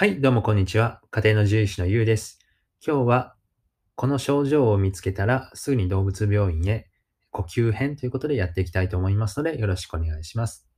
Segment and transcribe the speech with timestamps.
[0.00, 1.00] はい、どうもこんにちは。
[1.10, 2.38] 家庭の獣医師のゆうです。
[2.86, 3.34] 今日は、
[3.96, 6.88] この症状を見つけたらすぐに動物病院へ
[7.32, 10.68] 呼吸編ということでやっていきたいと思いますので、よろしくお願いします。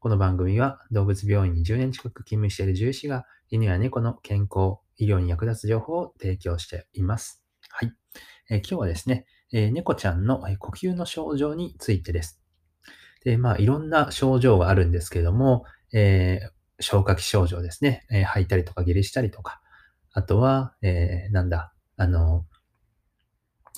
[0.00, 7.44] この番組は動物病院に10年近く勤務している獣医師が犬や猫の健康、医療に役立つ情報を提供しています。
[7.68, 7.92] はい。
[8.50, 12.42] えー今日はですね、えー猫ちゃんの呼吸の症状についてです。
[13.24, 18.06] で、まあ、いろんな症状があるんですけども、えー消化器症状ですね。
[18.10, 19.60] えー吐いたりとか下痢したりとか、
[20.12, 22.44] あとは、えーなんだ、あの、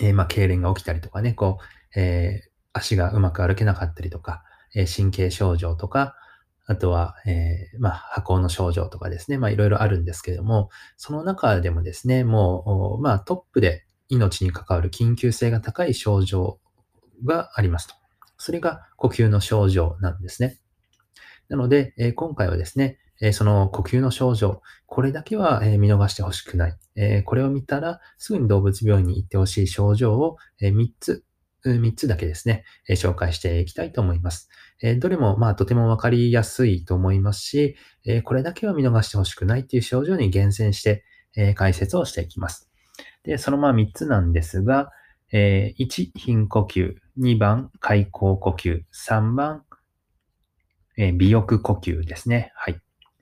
[0.00, 1.58] えーまあ、痙攣が起きたりとかね、こ
[1.94, 4.42] う、えー足がうまく歩けなかったりとか、
[4.74, 6.16] え神経症状とか、
[6.66, 16.58] あとは、えーまあ、発酵の症状とかですね、まあ、いろいろあるんですけれども、その中でもですね、もう、まあ、トップで命に関わる緊急性が高い症状
[17.24, 17.94] がありますと。
[18.38, 20.58] それが呼吸の症状なんですね。
[21.48, 26.76] なので、え今回はですね、えその呼吸の症状、これだけはえ見逃してほしくない。
[26.96, 31.24] えこれを見たら、すぐに動物病院に行ってほしい症状をえ3つ、
[31.64, 34.48] 3つだけですね、え紹介していきたいと思います。
[34.82, 41.04] えどれも、まあ、とてもわかりやすいと思いますし、えこれだけは見逃してほしくないっていう症状に厳選して、
[41.36, 42.70] え解説をしていきます。
[43.24, 44.90] で、そのまあ3つなんですが、
[45.32, 46.94] えー1、頻呼吸。
[47.18, 48.82] 2番、開口呼吸。
[48.92, 49.64] 3番、
[50.96, 52.52] えー、鼻翼呼吸ですね。
[52.54, 52.80] はい。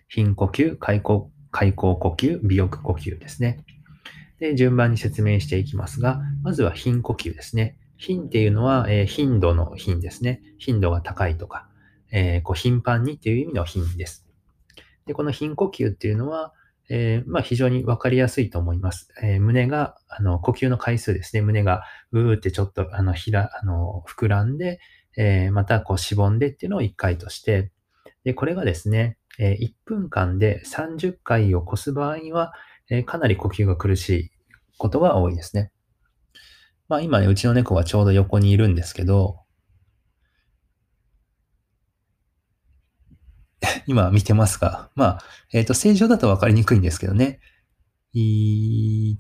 [0.09, 3.65] 頻呼吸、開口、開口呼吸、鼻翼呼吸ですね。
[4.39, 7.78] で、順番に説明していきますが、まずは頻呼吸ですね。
[7.97, 10.43] 頻っていうのは、えー頻度の頻ですね。
[10.59, 11.69] 頻度が高いとか、
[12.11, 14.27] えーこう頻繁にっていう意味の頻です。
[15.06, 16.53] で、この頻呼吸っていうのは、
[16.91, 19.09] えーまあ、非常にわかりやすいと思います。
[19.23, 21.43] え胸が、あの、呼吸の回数ですね。
[21.43, 24.81] 胸がうーってちょっと、あの、ひら、あの、膨らんで、
[25.17, 27.73] えーまた、こう、しぼんでっていうのを1回として、
[28.25, 32.53] で、これがですね、えー1分間で30回を超す場合には、
[32.91, 34.31] えーかなり呼吸が苦しい
[34.79, 35.73] ことが多いですね。
[36.89, 39.41] まあ、今ね、うちの猫がちょうど横にいるんですけど、
[43.87, 44.91] 今見てますか？
[44.95, 45.21] まあ、
[45.53, 47.41] えっ、と、正常だと分かりにくいんですけどね。
[48.15, 49.17] 1、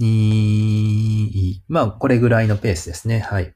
[0.00, 3.20] 2、まあ、これぐらいのペースですね。
[3.20, 3.54] はい。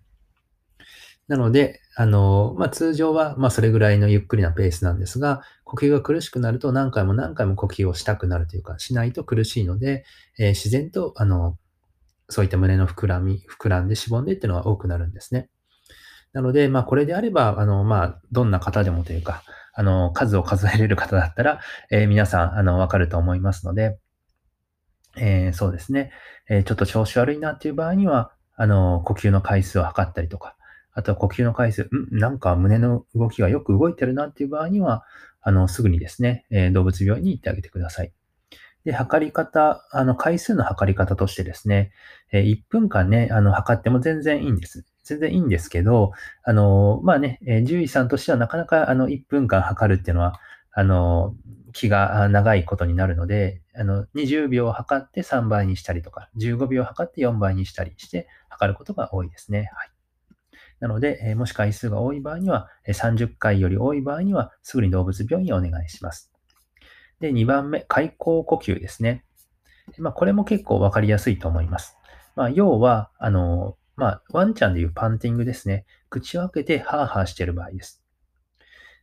[1.27, 10.05] なので、あの、まあ、通常は、まあ、それぐらいのゆっくりなペースなんですが、呼吸が苦しくなると何回も何回も呼吸をしたくなるというか、しないと苦しいので、
[10.39, 11.57] えー自然と、あの、
[12.29, 15.49] そういった胸の膨らみ、膨らんでしぼんでっていうのが多くなるんですね。
[16.33, 19.43] なので、まあ、これであれば、あの、まあ、どんな方でもというか、
[19.75, 21.61] あの、数を数えれる方だったら、
[21.91, 23.99] えー皆さん、あの、わかると思いますので、
[25.17, 26.11] えーそうですね、
[26.49, 30.57] えーちょっと調子悪いなっていう場合には、あの、呼吸の回数を測ったりとか、
[30.93, 31.89] あとは呼吸の回数、ん？
[32.19, 35.05] なんか胸の動きがよく動いてるなっていう場合には、
[35.43, 38.13] あの、すぐにですね、えー動物病院に行ってあげてください。
[38.85, 41.93] で、測り方、あの、回数の測り方としてですね、
[42.33, 44.85] え1分間ね、あの、測っても全然いいんです。
[45.05, 46.13] 全然いいんですけど、
[46.45, 50.35] あの、まあね、え獣医さんとしてはなかなか、あの、1分間測るっていうのは、
[50.73, 51.35] あの、
[51.75, 59.71] 気が長いことになるので、あの、20秒測って3倍にしたりとか、15秒測って4倍にしたりして測ることが多いですね。
[59.75, 59.91] はい。
[60.79, 66.31] なので、えもし回数が多い場合には、え30回より多い場合には、すぐに動物病院へお願いします。
[67.19, 69.25] で、2番目、開口呼吸ですね。
[69.99, 71.97] まあ、これも結構わかりやすいと思います。
[72.37, 75.87] まあ、要は、あの、まあ、ワンちゃんでいうパンティングですね。
[76.09, 78.05] 口を開けてハーハーしている場合です。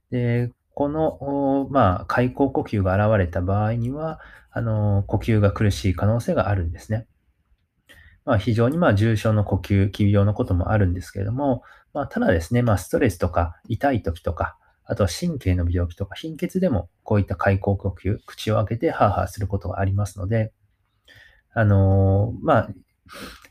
[0.09, 4.19] で、この、まあ、開口呼吸が現れた場合には、
[4.51, 7.07] あの、呼吸が苦しい可能性があるんですね。
[8.25, 20.51] まあ、非常にまあ重症の呼吸、気病のこともあるんですけれども、まあ、ただですね、まあ、ストレスとか痛い時とか、あとは神経の病気とか貧血でもこういった開口呼吸、口を開けてハーハーすることがありますので、
[21.53, 22.69] あのまあ、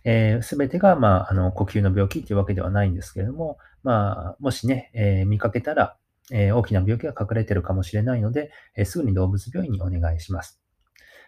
[0.04, 5.96] えー、すべてが、まあ、あの、呼吸の病気というわけではないんですけれども、まあ、もしね、えー見かけたら、
[6.32, 10.60] えー大きな病気が隠れているかもしれないので、えーすぐに動物病院にお願いします。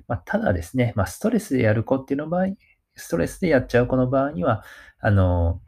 [0.08, 2.46] まあ、ただですね、まあ、ストレスでやる子っていうの場合、
[2.96, 4.64] ストレスでやっちゃう子の場合には、
[5.00, 5.60] あの、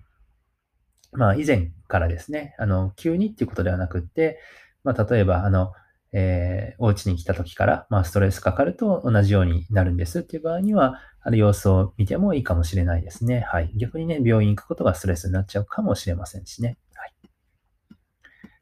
[1.12, 4.40] まあ、以前からですね、あの、急にっていうことではなくって、
[4.82, 5.72] まあ、例えば、あの、
[6.12, 13.40] えーお家に来た時から、まあ、ストレスかかると同じようになるんですっていう場合には、あの、様子を見てもいいかもしれないですね。
[13.40, 13.72] はい。
[13.76, 16.78] 逆にね、病院行くことがストレスになっちゃうかもしれませんしね。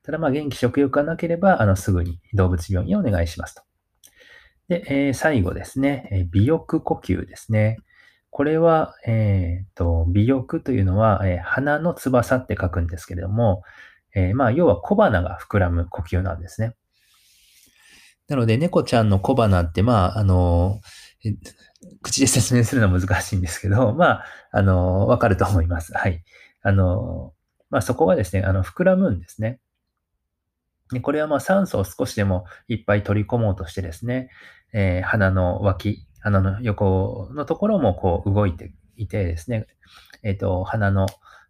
[0.05, 3.63] ただ、まあ、元気食欲がなければ、あの、すぐに動物病院へお願いしますと。
[4.69, 7.79] で、えー最後ですね、えー鼻翼呼吸ですね。
[8.31, 13.63] これは、えーと、鼻翼というのは、えー鼻の翼って書くんですけれども、
[14.15, 16.75] えーまあ、要は小鼻が膨らむ呼吸なんですね。
[18.29, 20.81] なので、猫ちゃんの小鼻って、まあ、あの、
[22.03, 25.93] 口で説明するのは難しいんですけど、 まあ、あの、わかると思います。
[25.95, 26.23] はい。
[26.63, 27.35] あの、
[27.71, 29.61] まあ、そこがですね、あの、膨らむんですね。
[30.95, 34.31] でこれはまあ酸素を少しでもいっぱい取り込もうとしてですね、
[34.73, 39.67] えー、鼻の脇、鼻の横のところもこう動いていてですね、
[40.23, 41.07] えっ、ー、と、鼻の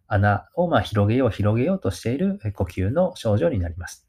[0.07, 4.07] 穴をま広げよう広げようとしている呼吸の症状になります。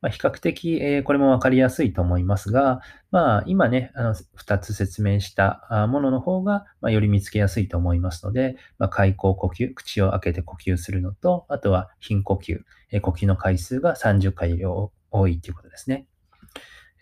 [0.00, 12.60] まあ、比較的、えー、これもわかりやすいと思いますが、まあ、今ね、あの、2つ説明したものの方が、まあ、より見つけやすいと思いますので、まあ、開口呼吸、口を開けて呼吸するのと、あとは頻呼吸、
[12.90, 14.92] えー、呼吸の回数が30回多
[15.28, 16.06] いということですね。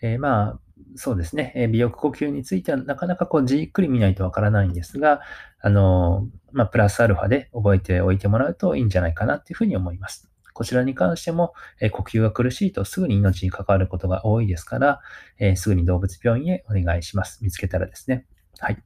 [0.01, 0.59] えー、まあ、
[0.95, 5.21] そうですね、えー、鼻翼呼吸についてはなかなかこうじっくり見ないとわからないんですが、
[5.59, 10.29] あのまあ、プラスアルファで覚えておいてもらうといいんじゃないかなっていうふうに思います。
[10.55, 15.01] こちらに関しても、え呼吸が苦しいとすぐに命に関わることが多いですから、
[15.37, 17.43] えすぐに動物病院へお願いします。
[17.43, 18.25] 見つけたらですね。
[18.59, 18.81] はい。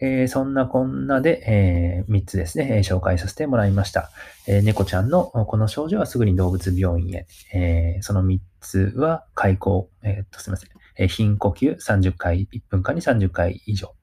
[0.00, 4.10] えー、そんなこんなで、えー、3つですね、え、紹介させてもらいました。
[4.46, 7.26] え猫ちゃんのこの症状はすぐに動物病院へ。
[7.52, 10.70] えその3つは開口、えっとすみません。
[10.96, 13.94] え頻呼吸30回、1分間に30回以上。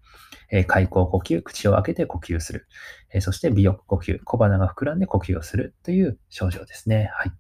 [0.52, 2.68] えー、開口呼吸、口を開けて呼吸する。
[3.12, 7.10] えー、そして鼻翼呼吸、小鼻が膨らんで呼吸をするという症状ですね。
[7.14, 7.32] はい。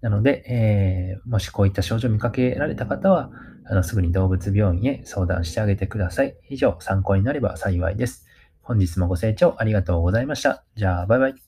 [0.00, 3.30] なので、えー、もしこういった症状を見かけられた方は、
[3.70, 6.36] あのすぐに動物病院へ相談してあげてください。
[6.48, 8.26] 以上、参考になれば幸いです。
[8.62, 10.64] 本日もご清聴ありがとうございました。
[10.76, 11.47] じゃあ、バイバイ。